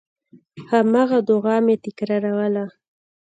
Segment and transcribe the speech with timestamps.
[0.69, 2.65] هماغه دعا مې تکراروله.